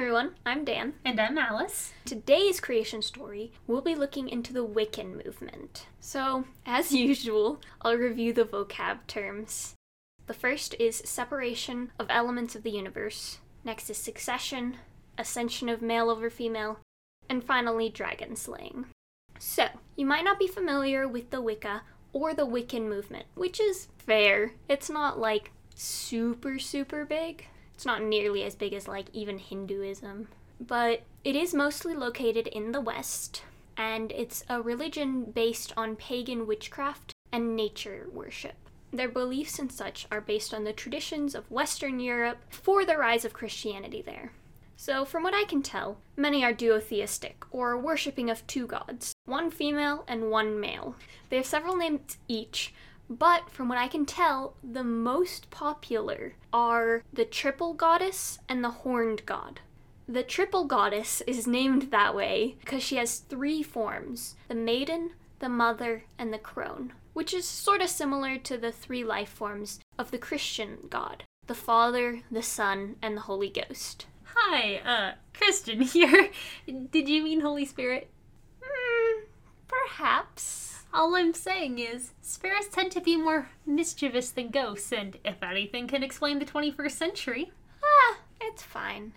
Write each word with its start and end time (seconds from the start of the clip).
Hi 0.00 0.04
everyone, 0.04 0.30
I'm 0.46 0.64
Dan. 0.64 0.94
And 1.04 1.20
I'm 1.20 1.36
Alice. 1.36 1.92
Today's 2.06 2.58
creation 2.58 3.02
story, 3.02 3.52
we'll 3.66 3.82
be 3.82 3.94
looking 3.94 4.30
into 4.30 4.50
the 4.50 4.66
Wiccan 4.66 5.22
movement. 5.22 5.88
So, 6.00 6.44
as 6.64 6.94
usual, 6.94 7.60
I'll 7.82 7.98
review 7.98 8.32
the 8.32 8.46
vocab 8.46 9.06
terms. 9.06 9.74
The 10.26 10.32
first 10.32 10.74
is 10.78 11.02
separation 11.04 11.92
of 11.98 12.06
elements 12.08 12.54
of 12.54 12.62
the 12.62 12.70
universe, 12.70 13.40
next 13.62 13.90
is 13.90 13.98
succession, 13.98 14.78
ascension 15.18 15.68
of 15.68 15.82
male 15.82 16.08
over 16.08 16.30
female, 16.30 16.78
and 17.28 17.44
finally 17.44 17.90
dragon 17.90 18.36
slaying. 18.36 18.86
So, 19.38 19.66
you 19.96 20.06
might 20.06 20.24
not 20.24 20.38
be 20.38 20.46
familiar 20.46 21.06
with 21.06 21.28
the 21.28 21.42
Wicca 21.42 21.82
or 22.14 22.32
the 22.32 22.46
Wiccan 22.46 22.88
movement, 22.88 23.26
which 23.34 23.60
is 23.60 23.88
fair. 23.98 24.52
It's 24.66 24.88
not 24.88 25.18
like 25.18 25.52
super, 25.74 26.58
super 26.58 27.04
big. 27.04 27.48
It's 27.80 27.86
not 27.86 28.02
nearly 28.02 28.44
as 28.44 28.56
big 28.56 28.74
as 28.74 28.86
like 28.86 29.06
even 29.14 29.38
Hinduism. 29.38 30.28
But 30.60 31.00
it 31.24 31.34
is 31.34 31.54
mostly 31.54 31.94
located 31.94 32.46
in 32.46 32.72
the 32.72 32.80
West, 32.82 33.42
and 33.74 34.12
it's 34.12 34.44
a 34.50 34.60
religion 34.60 35.24
based 35.24 35.72
on 35.78 35.96
pagan 35.96 36.46
witchcraft 36.46 37.14
and 37.32 37.56
nature 37.56 38.06
worship. 38.12 38.56
Their 38.92 39.08
beliefs 39.08 39.58
and 39.58 39.72
such 39.72 40.06
are 40.12 40.20
based 40.20 40.52
on 40.52 40.64
the 40.64 40.74
traditions 40.74 41.34
of 41.34 41.50
Western 41.50 42.00
Europe 42.00 42.40
for 42.50 42.84
the 42.84 42.98
rise 42.98 43.24
of 43.24 43.32
Christianity 43.32 44.02
there. 44.02 44.32
So, 44.76 45.06
from 45.06 45.22
what 45.22 45.32
I 45.32 45.44
can 45.44 45.62
tell, 45.62 45.96
many 46.18 46.44
are 46.44 46.52
duotheistic, 46.52 47.44
or 47.50 47.78
worshipping 47.78 48.28
of 48.28 48.46
two 48.46 48.66
gods, 48.66 49.14
one 49.24 49.50
female 49.50 50.04
and 50.06 50.30
one 50.30 50.60
male. 50.60 50.96
They 51.30 51.36
have 51.38 51.46
several 51.46 51.76
names 51.76 52.18
each, 52.28 52.74
but 53.10 53.50
from 53.50 53.68
what 53.68 53.76
I 53.76 53.88
can 53.88 54.06
tell, 54.06 54.54
the 54.62 54.84
most 54.84 55.50
popular 55.50 56.34
are 56.52 57.02
the 57.12 57.24
triple 57.24 57.74
goddess 57.74 58.38
and 58.48 58.62
the 58.62 58.70
horned 58.70 59.26
god. 59.26 59.60
The 60.06 60.22
triple 60.22 60.64
goddess 60.64 61.20
is 61.26 61.46
named 61.46 61.90
that 61.90 62.14
way 62.14 62.56
because 62.60 62.82
she 62.84 62.96
has 62.96 63.18
three 63.18 63.62
forms 63.62 64.36
the 64.48 64.54
maiden, 64.54 65.10
the 65.40 65.48
mother, 65.48 66.04
and 66.18 66.32
the 66.32 66.38
crone, 66.38 66.92
which 67.12 67.34
is 67.34 67.44
sort 67.46 67.82
of 67.82 67.88
similar 67.88 68.38
to 68.38 68.56
the 68.56 68.72
three 68.72 69.02
life 69.02 69.28
forms 69.28 69.80
of 69.98 70.12
the 70.12 70.18
Christian 70.18 70.86
God 70.88 71.24
the 71.46 71.54
Father, 71.54 72.22
the 72.30 72.44
Son, 72.44 72.94
and 73.02 73.16
the 73.16 73.22
Holy 73.22 73.48
Ghost. 73.48 74.06
Hi, 74.22 74.76
uh, 74.76 75.14
Christian 75.34 75.80
here. 75.80 76.30
Did 76.66 77.08
you 77.08 77.24
mean 77.24 77.40
Holy 77.40 77.64
Spirit? 77.64 78.08
Hmm, 78.62 79.24
perhaps. 79.66 80.69
All 80.92 81.14
I'm 81.14 81.34
saying 81.34 81.78
is, 81.78 82.12
spirits 82.20 82.68
tend 82.68 82.90
to 82.92 83.00
be 83.00 83.16
more 83.16 83.48
mischievous 83.64 84.30
than 84.30 84.50
ghosts, 84.50 84.92
and 84.92 85.18
if 85.24 85.42
anything 85.42 85.86
can 85.86 86.02
explain 86.02 86.38
the 86.38 86.44
21st 86.44 86.90
century. 86.90 87.52
Ah, 87.82 88.18
it's 88.40 88.62
fine. 88.62 89.12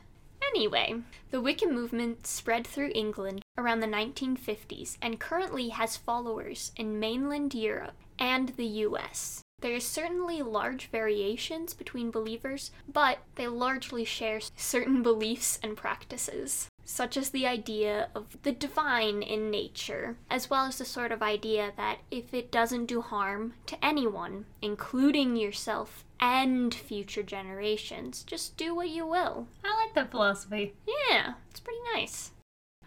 Anyway, 0.50 1.02
the 1.32 1.42
Wiccan 1.42 1.72
movement 1.72 2.28
spread 2.28 2.68
through 2.68 2.92
England 2.94 3.42
around 3.58 3.80
the 3.80 3.88
1950s 3.88 4.98
and 5.02 5.20
currently 5.20 5.70
has 5.70 5.98
followers 5.98 6.72
in 6.76 7.00
mainland 7.00 7.56
Europe 7.56 7.96
and 8.20 8.50
the 8.50 8.68
US. 8.86 9.43
There 9.64 9.76
is 9.78 9.88
certainly 9.88 10.42
large 10.42 10.88
variations 10.88 11.74
between 11.74 12.12
believers, 12.12 12.72
but 12.86 13.20
they 13.36 13.48
largely 13.48 14.04
share 14.04 14.42
certain 14.58 15.02
beliefs 15.02 15.58
and 15.64 15.78
practices, 15.78 16.68
such 16.84 17.16
as 17.16 17.30
the 17.30 17.48
idea 17.48 18.10
of 18.14 18.36
the 18.44 18.52
divine 18.52 19.24
in 19.24 19.50
nature, 19.50 20.18
as 20.30 20.50
well 20.50 20.66
as 20.66 20.80
the 20.80 20.84
sort 20.84 21.14
of 21.14 21.24
idea 21.24 21.72
that 21.78 22.00
if 22.12 22.34
it 22.34 22.52
doesn't 22.52 22.88
do 22.88 23.00
harm 23.00 23.54
to 23.68 23.78
anyone, 23.82 24.44
including 24.62 25.38
yourself 25.38 26.04
and 26.20 26.76
future 26.76 27.24
generations, 27.24 28.26
just 28.26 28.58
do 28.58 28.76
what 28.76 28.90
you 28.90 29.08
will. 29.08 29.48
I 29.64 29.74
like 29.78 29.94
that 29.96 30.12
philosophy. 30.12 30.74
Yeah, 30.86 31.36
it's 31.50 31.62
pretty 31.62 31.80
nice. 31.96 32.32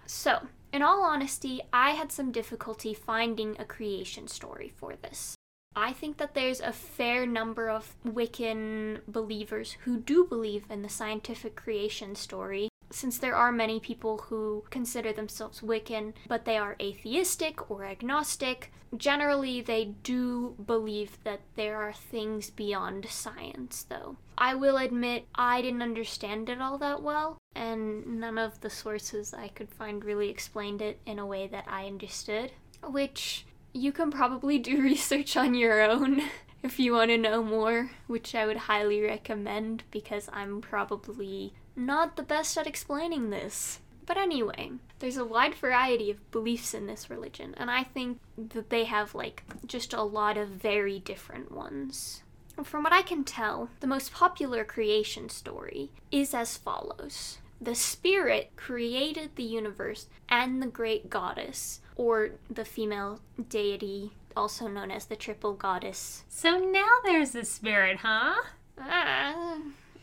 So, 0.04 0.48
in 0.74 0.82
all 0.82 1.04
honesty, 1.04 1.62
I 1.72 1.92
had 1.92 2.12
some 2.12 2.32
difficulty 2.32 2.92
finding 2.92 3.56
a 3.58 3.64
creation 3.64 4.28
story 4.28 4.74
for 4.76 4.94
this. 4.94 5.36
I 5.76 5.92
think 5.92 6.16
that 6.16 6.32
there's 6.32 6.60
a 6.60 6.72
fair 6.72 7.26
number 7.26 7.68
of 7.68 7.94
Wiccan 8.02 9.00
believers 9.06 9.72
who 9.84 9.98
do 9.98 10.24
believe 10.24 10.64
in 10.70 10.80
the 10.80 10.88
scientific 10.88 11.54
creation 11.54 12.14
story, 12.14 12.70
since 12.90 13.18
there 13.18 13.36
are 13.36 13.52
many 13.52 13.78
people 13.78 14.18
who 14.28 14.64
consider 14.70 15.12
themselves 15.12 15.60
Wiccan, 15.60 16.14
but 16.28 16.46
they 16.46 16.56
are 16.56 16.76
atheistic 16.80 17.70
or 17.70 17.84
agnostic. 17.84 18.72
Generally, 18.96 19.62
they 19.62 19.84
do 20.02 20.54
believe 20.64 21.18
that 21.24 21.40
there 21.56 21.76
are 21.76 21.92
things 21.92 22.48
beyond 22.48 23.06
science, 23.10 23.84
though. 23.86 24.16
I 24.38 24.54
will 24.54 24.78
admit 24.78 25.26
I 25.34 25.60
didn't 25.60 25.82
understand 25.82 26.48
it 26.48 26.60
all 26.60 26.78
that 26.78 27.02
well, 27.02 27.36
and 27.54 28.06
none 28.18 28.38
of 28.38 28.60
the 28.62 28.70
sources 28.70 29.34
I 29.34 29.48
could 29.48 29.68
find 29.68 30.02
really 30.02 30.30
explained 30.30 30.80
it 30.80 31.00
in 31.04 31.18
a 31.18 31.26
way 31.26 31.46
that 31.48 31.66
I 31.68 31.86
understood, 31.86 32.52
which 32.82 33.44
you 33.76 33.92
can 33.92 34.10
probably 34.10 34.58
do 34.58 34.82
research 34.82 35.36
on 35.36 35.54
your 35.54 35.82
own 35.82 36.22
if 36.62 36.78
you 36.80 36.92
want 36.92 37.10
to 37.10 37.18
know 37.18 37.42
more, 37.42 37.90
which 38.06 38.34
I 38.34 38.46
would 38.46 38.56
highly 38.56 39.00
recommend 39.00 39.84
because 39.90 40.28
I'm 40.32 40.60
probably 40.60 41.52
not 41.76 42.16
the 42.16 42.22
best 42.22 42.56
at 42.58 42.66
explaining 42.66 43.30
this. 43.30 43.80
But 44.06 44.16
anyway, 44.16 44.72
there's 45.00 45.16
a 45.16 45.24
wide 45.24 45.54
variety 45.54 46.10
of 46.10 46.30
beliefs 46.30 46.74
in 46.74 46.86
this 46.86 47.10
religion, 47.10 47.54
and 47.56 47.70
I 47.70 47.82
think 47.82 48.20
that 48.36 48.70
they 48.70 48.84
have 48.84 49.14
like 49.14 49.42
just 49.66 49.92
a 49.92 50.02
lot 50.02 50.36
of 50.36 50.48
very 50.48 51.00
different 51.00 51.50
ones. 51.50 52.22
From 52.62 52.84
what 52.84 52.92
I 52.92 53.02
can 53.02 53.24
tell, 53.24 53.68
the 53.80 53.86
most 53.86 54.12
popular 54.12 54.64
creation 54.64 55.28
story 55.28 55.90
is 56.10 56.32
as 56.32 56.56
follows 56.56 57.38
The 57.60 57.74
Spirit 57.74 58.52
created 58.56 59.36
the 59.36 59.42
universe 59.42 60.06
and 60.28 60.62
the 60.62 60.66
great 60.66 61.08
goddess, 61.08 61.80
or 61.96 62.32
the 62.50 62.64
female 62.64 63.20
deity, 63.48 64.12
also 64.36 64.68
known 64.68 64.90
as 64.90 65.06
the 65.06 65.16
triple 65.16 65.54
goddess. 65.54 66.24
So 66.28 66.58
now 66.58 66.88
there's 67.04 67.34
a 67.34 67.44
spirit, 67.44 67.98
huh? 67.98 68.34
Uh, 68.78 68.82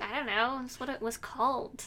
I 0.01 0.15
don't 0.15 0.25
know, 0.25 0.59
that's 0.61 0.79
what 0.79 0.89
it 0.89 1.01
was 1.01 1.17
called. 1.17 1.85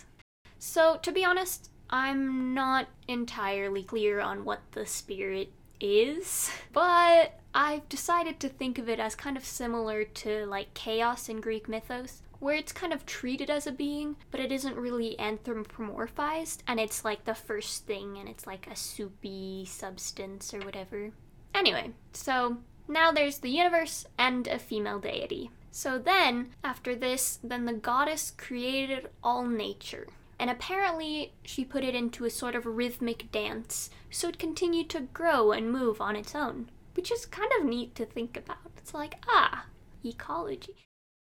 So, 0.59 0.99
to 1.03 1.13
be 1.13 1.25
honest, 1.25 1.71
I'm 1.91 2.55
not 2.55 2.87
entirely 3.09 3.83
clear 3.83 4.21
on 4.21 4.45
what 4.45 4.61
the 4.73 4.87
spirit 4.87 5.53
is, 5.81 6.51
but 6.73 7.39
I've 7.55 7.89
decided 7.89 8.39
to 8.41 8.49
think 8.49 8.79
of 8.79 8.89
it 8.89 9.01
as 9.01 9.15
kind 9.15 9.37
of 9.37 9.45
similar 9.45 10.05
to 10.05 10.47
like 10.47 10.75
chaos 10.75 11.29
in 11.29 11.41
Greek 11.41 11.69
mythos, 11.69 12.23
where 12.39 12.55
it's 12.55 12.73
kind 12.73 12.93
of 12.93 13.07
treated 13.07 13.51
as 13.51 13.67
a 13.67 13.73
being, 13.73 14.17
but 14.31 14.41
it 14.41 14.53
isn't 14.53 14.77
really 14.77 15.17
anthropomorphized, 15.19 16.59
and 16.67 16.79
it's 16.79 17.05
like 17.05 17.25
the 17.25 17.35
first 17.35 17.87
thing, 17.87 18.19
and 18.19 18.29
it's 18.29 18.47
like 18.47 18.67
a 18.67 18.77
soupy 18.77 19.65
substance 19.65 20.53
or 20.53 20.61
whatever. 20.61 21.13
Anyway, 21.55 21.93
so 22.13 22.59
now 22.89 23.11
there's 23.11 23.39
the 23.39 23.51
universe 23.51 24.05
and 24.19 24.47
a 24.47 24.59
female 24.59 24.99
deity. 24.99 25.51
So 25.71 25.99
then, 25.99 26.55
after 26.65 26.95
this, 26.95 27.39
then 27.43 27.65
the 27.65 27.73
goddess 27.73 28.33
created 28.37 29.09
all 29.23 29.47
nature. 29.47 30.07
And 30.39 30.51
apparently, 30.51 31.33
she 31.45 31.65
put 31.65 31.85
it 31.85 31.95
into 31.95 32.25
a 32.25 32.31
sort 32.31 32.55
of 32.55 32.67
rhythmic 32.67 33.33
dance, 33.33 33.91
so 34.11 34.29
it 34.29 34.39
continued 34.39 34.91
to 34.91 35.01
grow 35.01 35.53
and 35.53 35.73
move 35.73 36.01
on 36.01 36.17
its 36.17 36.35
own. 36.35 36.71
Which 36.95 37.11
is 37.11 37.27
kind 37.27 37.51
of 37.59 37.67
neat 37.67 37.95
to 37.97 38.07
think 38.07 38.37
about. 38.37 38.73
It's 38.77 38.95
like, 38.95 39.17
ah, 39.29 39.67
ecology. 40.05 40.87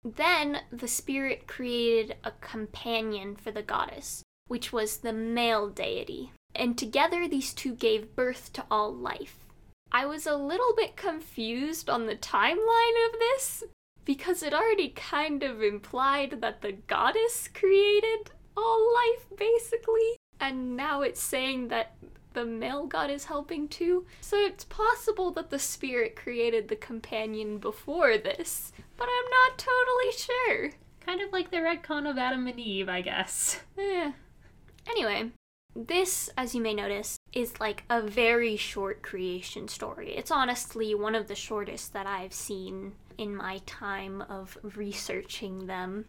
Then 0.04 0.60
the 0.70 0.88
spirit 0.88 1.46
created 1.46 2.16
a 2.22 2.32
companion 2.32 3.36
for 3.36 3.50
the 3.50 3.62
goddess, 3.62 4.22
which 4.48 4.72
was 4.72 4.98
the 4.98 5.12
male 5.12 5.68
deity. 5.68 6.32
And 6.54 6.76
together 6.76 7.26
these 7.26 7.54
two 7.54 7.74
gave 7.74 8.14
birth 8.14 8.52
to 8.52 8.64
all 8.70 8.94
life. 8.94 9.38
I 9.90 10.06
was 10.06 10.26
a 10.26 10.36
little 10.36 10.74
bit 10.76 10.96
confused 10.96 11.88
on 11.88 12.06
the 12.06 12.16
timeline 12.16 13.06
of 13.06 13.18
this 13.18 13.64
because 14.04 14.42
it 14.42 14.52
already 14.52 14.90
kind 14.90 15.42
of 15.42 15.62
implied 15.62 16.40
that 16.40 16.60
the 16.60 16.72
goddess 16.72 17.48
created 17.48 18.30
all 18.56 18.94
life, 18.94 19.26
basically. 19.36 20.16
And 20.40 20.76
now 20.76 21.02
it's 21.02 21.22
saying 21.22 21.68
that 21.68 21.94
the 22.34 22.44
male 22.44 22.86
god 22.86 23.10
is 23.10 23.24
helping 23.24 23.68
too. 23.68 24.04
So 24.20 24.36
it's 24.36 24.64
possible 24.64 25.30
that 25.32 25.50
the 25.50 25.58
spirit 25.58 26.16
created 26.16 26.68
the 26.68 26.76
companion 26.76 27.58
before 27.58 28.18
this, 28.18 28.72
but 28.96 29.08
I'm 29.08 29.30
not 29.30 29.58
totally 29.58 30.12
sure. 30.12 30.70
Kind 31.00 31.20
of 31.20 31.32
like 31.32 31.50
the 31.50 31.58
retcon 31.58 32.10
of 32.10 32.18
Adam 32.18 32.46
and 32.46 32.58
Eve, 32.58 32.88
I 32.88 33.00
guess. 33.00 33.60
Eh. 33.78 34.12
Anyway, 34.86 35.30
this, 35.74 36.30
as 36.36 36.54
you 36.54 36.60
may 36.60 36.74
notice, 36.74 37.16
is 37.32 37.58
like 37.58 37.84
a 37.88 38.00
very 38.00 38.56
short 38.56 39.02
creation 39.02 39.66
story. 39.66 40.14
It's 40.14 40.30
honestly 40.30 40.94
one 40.94 41.14
of 41.14 41.26
the 41.26 41.34
shortest 41.34 41.92
that 41.94 42.06
I've 42.06 42.34
seen 42.34 42.92
in 43.16 43.34
my 43.34 43.60
time 43.66 44.22
of 44.22 44.58
researching 44.62 45.66
them. 45.66 46.06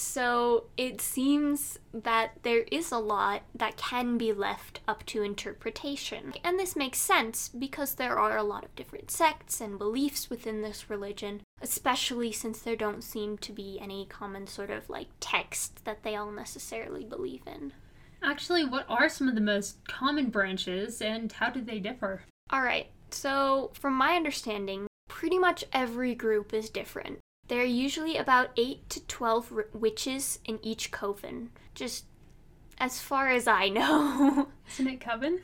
So 0.00 0.66
it 0.76 1.00
seems 1.00 1.80
that 1.92 2.30
there 2.44 2.62
is 2.70 2.92
a 2.92 2.98
lot 2.98 3.42
that 3.52 3.76
can 3.76 4.16
be 4.16 4.32
left 4.32 4.78
up 4.86 5.04
to 5.06 5.24
interpretation. 5.24 6.34
And 6.44 6.56
this 6.56 6.76
makes 6.76 7.00
sense 7.00 7.48
because 7.48 7.96
there 7.96 8.16
are 8.16 8.36
a 8.36 8.44
lot 8.44 8.64
of 8.64 8.76
different 8.76 9.10
sects 9.10 9.60
and 9.60 9.76
beliefs 9.76 10.30
within 10.30 10.62
this 10.62 10.88
religion, 10.88 11.40
especially 11.60 12.30
since 12.30 12.60
there 12.60 12.76
don't 12.76 13.02
seem 13.02 13.38
to 13.38 13.52
be 13.52 13.80
any 13.82 14.06
common 14.06 14.46
sort 14.46 14.70
of 14.70 14.88
like 14.88 15.08
text 15.18 15.84
that 15.84 16.04
they 16.04 16.14
all 16.14 16.30
necessarily 16.30 17.04
believe 17.04 17.42
in. 17.44 17.72
Actually, 18.22 18.64
what 18.64 18.86
are 18.88 19.08
some 19.08 19.26
of 19.26 19.34
the 19.34 19.40
most 19.40 19.84
common 19.88 20.30
branches 20.30 21.02
and 21.02 21.32
how 21.32 21.50
do 21.50 21.60
they 21.60 21.80
differ? 21.80 22.22
Alright, 22.52 22.92
so 23.10 23.72
from 23.74 23.94
my 23.94 24.14
understanding, 24.14 24.86
pretty 25.08 25.40
much 25.40 25.64
every 25.72 26.14
group 26.14 26.54
is 26.54 26.70
different. 26.70 27.18
There 27.48 27.62
are 27.62 27.64
usually 27.64 28.16
about 28.16 28.50
8 28.56 28.88
to 28.90 29.06
12 29.06 29.52
r- 29.54 29.66
witches 29.72 30.38
in 30.44 30.58
each 30.62 30.90
coven. 30.90 31.50
Just 31.74 32.04
as 32.78 33.00
far 33.00 33.28
as 33.28 33.48
I 33.48 33.68
know. 33.68 34.48
Isn't 34.72 34.86
it 34.86 35.00
Coven? 35.00 35.40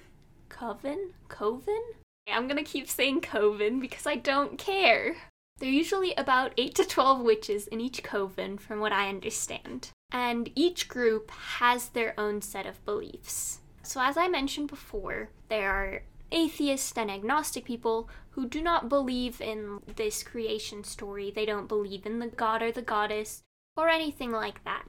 Coven? 0.49 1.13
Coven? 1.29 1.83
I'm 2.29 2.47
gonna 2.47 2.63
keep 2.63 2.89
saying 2.89 3.23
coven 3.23 3.81
because 3.81 4.07
I 4.07 4.17
don't 4.17 4.59
care. 4.59 5.17
There 5.59 5.69
are 5.69 5.73
usually 5.73 6.15
about 6.15 6.53
8 6.57 6.75
to 6.77 6.85
12 6.85 7.21
witches 7.21 7.67
in 7.69 7.81
each 7.81 8.03
coven, 8.03 8.59
from 8.59 8.81
what 8.81 8.93
I 8.93 9.09
understand. 9.09 9.91
And 10.11 10.51
each 10.55 10.89
group 10.89 11.31
has 11.31 11.89
their 11.89 12.19
own 12.19 12.43
set 12.43 12.67
of 12.67 12.85
beliefs. 12.85 13.61
So, 13.83 14.01
as 14.01 14.17
I 14.17 14.29
mentioned 14.29 14.69
before, 14.69 15.31
there 15.49 15.71
are 15.71 16.03
atheists 16.35 16.93
and 16.99 17.11
agnostic 17.11 17.65
people 17.65 18.11
who 18.31 18.47
do 18.47 18.61
not 18.61 18.89
believe 18.89 19.41
in 19.41 19.81
this 19.97 20.23
creation 20.23 20.85
story. 20.85 21.31
They 21.31 21.47
don't 21.47 21.69
believe 21.69 22.05
in 22.05 22.19
the 22.19 22.27
god 22.27 22.63
or 22.63 22.73
the 22.73 22.83
goddess 22.83 23.43
or 23.77 23.89
anything 23.89 24.33
like 24.33 24.63
that. 24.65 24.85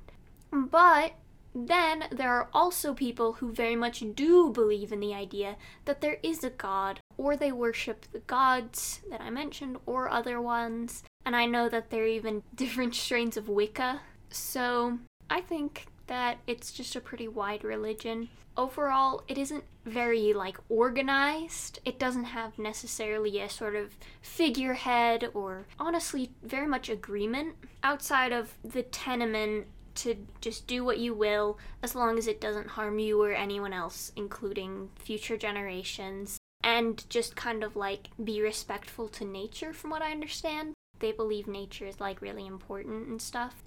But 0.51 1.13
then 1.53 2.05
there 2.11 2.31
are 2.31 2.49
also 2.53 2.93
people 2.93 3.33
who 3.33 3.53
very 3.53 3.75
much 3.75 4.03
do 4.13 4.49
believe 4.49 4.91
in 4.91 4.99
the 4.99 5.13
idea 5.13 5.55
that 5.85 6.01
there 6.01 6.17
is 6.21 6.43
a 6.43 6.49
god, 6.49 6.99
or 7.17 7.37
they 7.37 7.51
worship 7.51 8.05
the 8.11 8.19
gods 8.19 9.01
that 9.09 9.21
I 9.21 9.29
mentioned, 9.29 9.77
or 9.85 10.09
other 10.09 10.41
ones. 10.41 11.03
And 11.25 11.35
I 11.35 11.45
know 11.45 11.69
that 11.69 11.91
there 11.91 12.03
are 12.03 12.07
even 12.07 12.43
different 12.55 12.95
strains 12.95 13.37
of 13.37 13.47
Wicca. 13.47 14.01
So 14.29 14.99
I 15.29 15.41
think 15.41 15.85
that 16.07 16.39
it's 16.45 16.71
just 16.71 16.95
a 16.95 17.01
pretty 17.01 17.27
wide 17.27 17.63
religion. 17.63 18.29
Overall, 18.57 19.23
it 19.27 19.37
isn't 19.37 19.63
very 19.85 20.33
like 20.33 20.57
organized. 20.67 21.79
It 21.85 21.99
doesn't 21.99 22.25
have 22.25 22.57
necessarily 22.57 23.39
a 23.39 23.49
sort 23.49 23.75
of 23.75 23.95
figurehead 24.21 25.29
or 25.33 25.67
honestly 25.79 26.31
very 26.43 26.67
much 26.67 26.89
agreement 26.89 27.55
outside 27.83 28.31
of 28.31 28.55
the 28.63 28.83
tenement 28.83 29.67
to 29.95 30.15
just 30.41 30.67
do 30.67 30.83
what 30.83 30.97
you 30.97 31.13
will 31.13 31.57
as 31.81 31.95
long 31.95 32.17
as 32.17 32.27
it 32.27 32.41
doesn't 32.41 32.69
harm 32.69 32.99
you 32.99 33.21
or 33.21 33.31
anyone 33.31 33.71
else, 33.71 34.11
including 34.15 34.89
future 34.95 35.37
generations. 35.37 36.37
And 36.63 37.07
just 37.09 37.35
kind 37.35 37.63
of 37.63 37.75
like 37.75 38.09
be 38.21 38.41
respectful 38.41 39.07
to 39.09 39.23
nature, 39.23 39.71
from 39.71 39.91
what 39.91 40.01
I 40.01 40.11
understand. 40.11 40.73
They 40.99 41.11
believe 41.11 41.47
nature 41.47 41.85
is 41.85 41.99
like 41.99 42.21
really 42.21 42.47
important 42.47 43.07
and 43.07 43.21
stuff. 43.21 43.63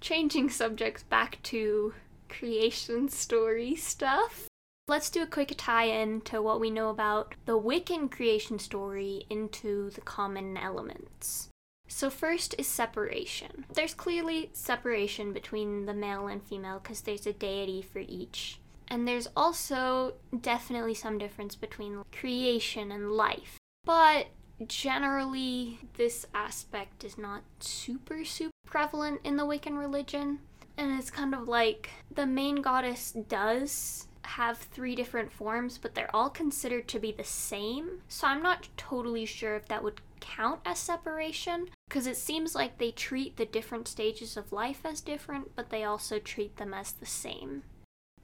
Changing 0.00 0.50
subjects 0.50 1.04
back 1.04 1.38
to 1.44 1.94
creation 2.28 3.08
story 3.08 3.76
stuff. 3.76 4.48
Let's 4.92 5.08
do 5.08 5.22
a 5.22 5.26
quick 5.26 5.54
tie 5.56 5.86
in 5.86 6.20
to 6.26 6.42
what 6.42 6.60
we 6.60 6.68
know 6.68 6.90
about 6.90 7.34
the 7.46 7.58
Wiccan 7.58 8.10
creation 8.10 8.58
story 8.58 9.24
into 9.30 9.88
the 9.88 10.02
common 10.02 10.58
elements. 10.58 11.48
So, 11.88 12.10
first 12.10 12.54
is 12.58 12.66
separation. 12.66 13.64
There's 13.72 13.94
clearly 13.94 14.50
separation 14.52 15.32
between 15.32 15.86
the 15.86 15.94
male 15.94 16.26
and 16.26 16.42
female 16.42 16.78
because 16.78 17.00
there's 17.00 17.26
a 17.26 17.32
deity 17.32 17.80
for 17.80 18.00
each. 18.00 18.60
And 18.86 19.08
there's 19.08 19.28
also 19.34 20.12
definitely 20.38 20.92
some 20.92 21.16
difference 21.16 21.54
between 21.54 22.02
creation 22.12 22.92
and 22.92 23.12
life. 23.12 23.56
But 23.86 24.26
generally, 24.66 25.78
this 25.94 26.26
aspect 26.34 27.02
is 27.02 27.16
not 27.16 27.44
super, 27.60 28.26
super 28.26 28.52
prevalent 28.66 29.22
in 29.24 29.38
the 29.38 29.46
Wiccan 29.46 29.78
religion. 29.78 30.40
And 30.76 30.98
it's 30.98 31.10
kind 31.10 31.34
of 31.34 31.48
like 31.48 31.88
the 32.14 32.26
main 32.26 32.56
goddess 32.56 33.12
does 33.12 34.06
have 34.24 34.58
three 34.58 34.94
different 34.94 35.32
forms, 35.32 35.78
but 35.78 35.94
they're 35.94 36.14
all 36.14 36.30
considered 36.30 36.88
to 36.88 36.98
be 36.98 37.12
the 37.12 37.24
same. 37.24 38.00
So 38.08 38.26
I'm 38.26 38.42
not 38.42 38.68
totally 38.76 39.26
sure 39.26 39.56
if 39.56 39.66
that 39.68 39.82
would 39.82 40.00
count 40.20 40.60
as 40.64 40.78
separation, 40.78 41.68
because 41.88 42.06
it 42.06 42.16
seems 42.16 42.54
like 42.54 42.78
they 42.78 42.92
treat 42.92 43.36
the 43.36 43.44
different 43.44 43.88
stages 43.88 44.36
of 44.36 44.52
life 44.52 44.80
as 44.84 45.00
different, 45.00 45.54
but 45.56 45.70
they 45.70 45.84
also 45.84 46.18
treat 46.18 46.56
them 46.56 46.72
as 46.72 46.92
the 46.92 47.06
same. 47.06 47.64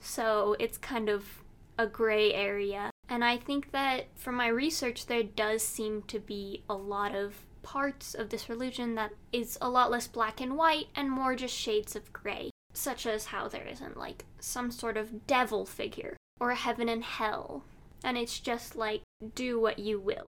So 0.01 0.57
it's 0.59 0.79
kind 0.79 1.09
of 1.09 1.43
a 1.77 1.87
gray 1.87 2.33
area. 2.33 2.91
And 3.09 3.25
I 3.25 3.37
think 3.37 3.73
that 3.73 4.07
from 4.15 4.35
my 4.37 4.49
research, 4.49 5.07
there 5.07 5.23
does 5.23 5.63
seem 5.63 6.03
to 6.09 6.21
be 6.21 6.63
a 6.69 6.75
lot 6.75 7.15
of 7.15 7.35
parts 7.63 8.15
of 8.15 8.31
this 8.31 8.49
religion 8.49 8.95
that 8.95 9.13
is 9.33 9.59
a 9.61 9.69
lot 9.69 9.91
less 9.91 10.07
black 10.07 10.41
and 10.41 10.57
white 10.57 10.87
and 10.95 11.11
more 11.11 11.35
just 11.35 11.55
shades 11.55 11.97
of 11.97 12.13
gray, 12.13 12.51
such 12.73 13.07
as 13.07 13.27
how 13.27 13.49
there 13.49 13.67
isn't 13.67 13.97
like 13.97 14.25
some 14.39 14.71
sort 14.71 14.97
of 14.97 15.27
devil 15.27 15.65
figure 15.65 16.17
or 16.41 16.55
heaven 16.55 16.89
and 16.89 17.05
hell. 17.05 17.65
And 18.05 18.17
it's 18.17 18.39
just 18.39 18.77
like, 18.77 19.03
do 19.35 19.59
what 19.59 19.79
you 19.79 19.99
will. 19.99 20.27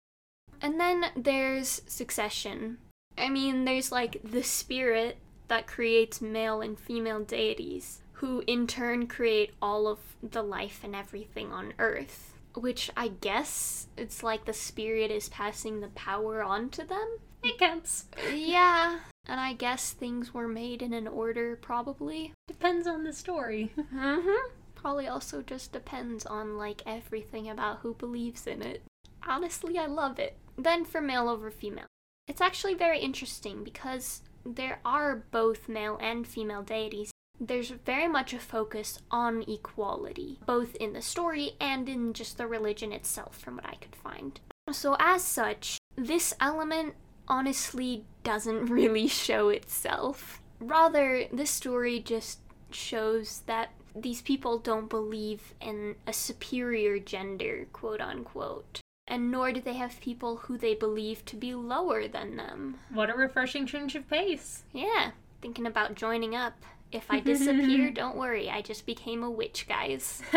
And 0.61 0.79
then 0.81 1.07
there's 1.17 1.83
succession. 1.87 2.79
I 3.17 3.29
mean, 3.29 3.65
there's 3.65 3.93
like 3.93 4.21
the 4.25 4.43
spirit 4.43 5.19
that 5.49 5.67
creates 5.67 6.21
male 6.21 6.61
and 6.61 6.79
female 6.79 7.21
deities, 7.21 8.01
who 8.15 8.43
in 8.47 8.67
turn 8.67 9.07
create 9.07 9.53
all 9.61 9.87
of 9.87 9.99
the 10.23 10.43
life 10.43 10.81
and 10.83 10.97
everything 10.97 11.53
on 11.53 11.75
Earth. 11.79 12.35
Which 12.55 12.91
I 12.97 13.09
guess 13.09 13.87
it's 13.97 14.23
like 14.23 14.45
the 14.45 14.53
spirit 14.53 15.11
is 15.11 15.29
passing 15.29 15.81
the 15.81 15.89
power 15.89 16.43
on 16.43 16.69
to 16.71 16.85
them. 16.85 17.19
It 17.43 17.59
counts. 17.59 18.07
Yeah, 18.33 19.01
and 19.27 19.41
I 19.41 19.53
guess 19.53 19.93
things 19.93 20.35
were 20.35 20.49
made 20.49 20.83
in 20.83 20.93
an 20.93 21.07
order, 21.07 21.57
probably. 21.57 22.33
Depends 22.49 22.87
on 22.87 23.05
the 23.05 23.13
story. 23.13 23.73
Mm-hmm. 23.79 24.49
Probably 24.75 25.07
also 25.07 25.43
just 25.43 25.73
depends 25.73 26.27
on 26.27 26.57
like 26.57 26.83
everything 26.87 27.49
about 27.49 27.79
who 27.79 27.95
believes 27.95 28.47
in 28.47 28.63
it. 28.63 28.83
Honestly, 29.27 29.79
I 29.79 29.87
love 29.87 30.19
it. 30.19 30.37
Then 30.59 30.85
for 30.85 31.01
male 31.01 31.29
over 31.29 31.51
female. 31.51 31.87
It's 32.27 32.41
actually 32.41 32.75
very 32.75 32.99
interesting 32.99 33.63
because 33.63 34.23
there 34.45 34.81
are 34.85 35.25
both 35.31 35.69
male 35.69 35.99
and 36.01 36.27
female 36.27 36.63
deities. 36.63 37.11
There's 37.39 37.71
very 37.71 38.09
much 38.09 38.33
a 38.33 38.39
focus 38.39 38.99
on 39.11 39.43
equality, 39.49 40.39
both 40.47 40.75
in 40.77 40.93
the 40.93 41.03
story 41.03 41.53
and 41.61 41.89
in 41.89 42.13
just 42.13 42.39
the 42.39 42.47
religion 42.47 42.93
itself, 42.93 43.39
from 43.39 43.57
what 43.57 43.67
I 43.67 43.75
could 43.75 43.97
find. 43.97 44.39
So, 44.71 44.97
as 45.01 45.23
such, 45.25 45.79
this 45.97 46.35
element 46.41 46.95
honestly 47.27 48.05
doesn't 48.23 48.67
really 48.71 49.07
show 49.07 49.49
itself. 49.49 50.41
Rather, 50.61 51.25
this 51.33 51.51
story 51.51 52.01
just 52.01 52.39
shows 52.71 53.43
that 53.47 53.71
these 53.95 54.23
people 54.23 54.59
don't 54.59 54.89
believe 54.89 55.55
in 55.61 55.97
a 56.07 56.13
superior 56.13 56.99
gender, 56.99 57.67
quote 57.73 58.01
unquote. 58.01 58.81
And 59.09 59.31
nor 59.31 59.53
do 59.53 59.61
they 59.61 59.75
have 59.75 60.01
people 60.01 60.37
who 60.37 60.57
they 60.57 60.75
believe 60.75 61.25
to 61.27 61.37
be 61.37 61.55
lower 61.55 62.07
than 62.07 62.37
them. 62.37 62.77
What 62.93 63.11
a 63.11 63.15
refreshing 63.15 63.67
change 63.67 63.95
of 63.97 64.09
pace. 64.09 64.63
Yeah, 64.73 65.11
thinking 65.43 65.67
about 65.67 65.97
joining 65.97 66.35
up. 66.35 66.55
If 66.93 67.07
I 67.11 67.21
disappear, 67.21 67.91
don't 67.91 68.17
worry, 68.17 68.49
I 68.49 68.63
just 68.63 68.87
became 68.87 69.23
a 69.23 69.31
witch, 69.31 69.67
guys. 69.69 70.23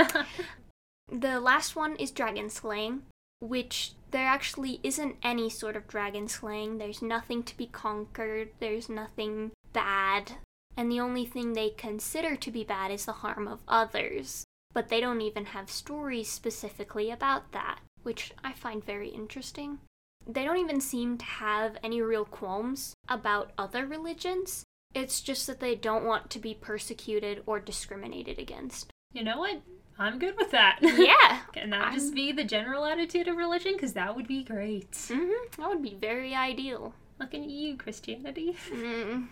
The 1.12 1.40
last 1.40 1.76
one 1.76 1.96
is 1.98 2.12
dragon 2.12 2.50
slaying, 2.50 3.04
which 3.48 3.94
there 4.12 4.28
actually 4.28 4.80
isn't 4.84 5.18
any 5.24 5.50
sort 5.50 5.76
of 5.76 5.88
dragon 5.88 6.28
slaying. 6.28 6.78
There's 6.78 7.02
nothing 7.02 7.44
to 7.44 7.58
be 7.58 7.68
conquered, 7.68 8.50
there's 8.60 8.90
nothing 8.90 9.52
bad. 9.74 10.34
And 10.78 10.92
the 10.92 11.00
only 11.00 11.26
thing 11.26 11.54
they 11.54 11.70
consider 11.70 12.36
to 12.36 12.52
be 12.52 12.64
bad 12.64 12.92
is 12.92 13.06
the 13.06 13.14
harm 13.14 13.48
of 13.48 13.60
others. 13.68 14.46
But 14.74 14.90
they 14.90 15.00
don't 15.00 15.22
even 15.22 15.46
have 15.48 15.70
stories 15.70 16.30
specifically 16.30 17.10
about 17.12 17.52
that, 17.54 17.80
which 18.04 18.34
I 18.44 18.54
find 18.54 18.84
very 18.84 19.10
interesting. 19.10 19.80
They 20.28 20.44
don't 20.44 20.58
even 20.58 20.82
seem 20.82 21.18
to 21.18 21.26
have 21.26 21.78
any 21.84 22.02
real 22.02 22.26
qualms 22.26 22.94
about 23.08 23.52
other 23.58 23.86
religions. 23.86 24.64
It's 24.94 25.22
just 25.22 25.46
that 25.48 25.60
they 25.60 25.76
don't 25.76 26.06
want 26.06 26.30
to 26.32 26.40
be 26.40 26.54
persecuted 26.54 27.44
or 27.46 27.60
discriminated 27.60 28.40
against. 28.40 28.92
You 29.14 29.24
know 29.24 29.40
what? 29.40 29.62
I'm 29.98 30.20
good 30.20 30.36
with 30.38 30.52
that. 30.52 30.80
Yeah. 30.82 31.40
Can 31.54 31.70
that 31.70 31.94
just 31.94 32.08
I'm- 32.08 32.16
be 32.16 32.32
the 32.32 32.44
general 32.44 32.86
attitude 32.86 33.28
of 33.28 33.38
religion? 33.38 33.74
Because 33.74 33.94
that 33.94 34.16
would 34.16 34.28
be 34.28 34.44
great. 34.44 34.96
hmm 35.10 35.30
That 35.58 35.70
would 35.70 35.82
be 35.82 35.96
very 36.00 36.36
ideal. 36.36 36.94
Looking 37.20 37.44
at 37.44 37.50
you, 37.50 37.78
Christianity. 37.78 38.56
Mm, 38.72 39.28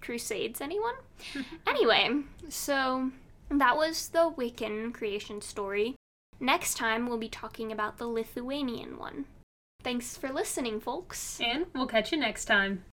crusades, 0.00 0.60
anyone? 0.60 0.94
anyway, 1.66 2.20
so 2.48 3.10
that 3.50 3.76
was 3.76 4.08
the 4.10 4.30
Wiccan 4.30 4.94
creation 4.94 5.40
story. 5.42 5.96
Next 6.38 6.76
time, 6.76 7.06
we'll 7.08 7.18
be 7.18 7.28
talking 7.28 7.72
about 7.72 7.98
the 7.98 8.06
Lithuanian 8.06 8.98
one. 8.98 9.24
Thanks 9.82 10.16
for 10.16 10.32
listening, 10.32 10.80
folks. 10.80 11.40
And 11.40 11.66
we'll 11.74 11.86
catch 11.88 12.12
you 12.12 12.18
next 12.18 12.44
time. 12.44 12.84